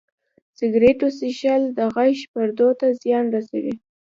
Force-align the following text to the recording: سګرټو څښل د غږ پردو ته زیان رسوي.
سګرټو 0.57 1.07
څښل 1.17 1.61
د 1.77 1.79
غږ 1.95 2.17
پردو 2.31 2.69
ته 2.79 2.87
زیان 3.01 3.25
رسوي. 3.35 3.73